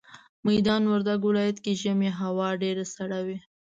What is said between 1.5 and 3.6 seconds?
کي ژمي هوا ډيره سړه وي